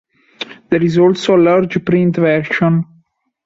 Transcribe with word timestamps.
There 0.71 0.81
is 0.83 0.97
also 0.97 1.35
a 1.35 1.43
large 1.43 1.85
print 1.85 2.15
version. 2.15 2.85